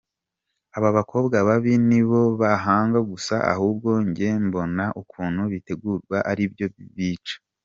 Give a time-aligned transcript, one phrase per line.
[0.79, 3.35] abakobwa babi nibo bahanga gusa?
[3.53, 7.35] Ahubwo njye mbona ukuntu bitegurwa aribyo bica.